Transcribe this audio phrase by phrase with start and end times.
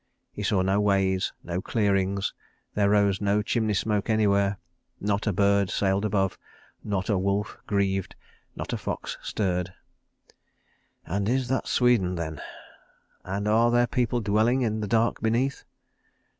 [0.31, 2.33] He saw no ways, no clearings;
[2.73, 4.57] there rose no chimney smoke anywhere.
[4.99, 6.39] Not a bird sailed above,
[6.83, 8.15] not a wolf grieved,
[8.55, 9.75] not a fox stirred.
[11.05, 12.41] "And is that Sweden then?
[13.23, 15.65] And are there people dwelling in the dark beneath?